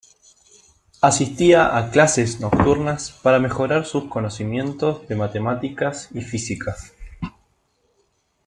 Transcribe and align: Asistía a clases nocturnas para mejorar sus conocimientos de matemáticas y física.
Asistía 1.03 1.77
a 1.77 1.91
clases 1.91 2.39
nocturnas 2.39 3.11
para 3.21 3.37
mejorar 3.37 3.85
sus 3.85 4.05
conocimientos 4.05 5.07
de 5.07 5.15
matemáticas 5.15 6.09
y 6.11 6.21
física. 6.21 6.75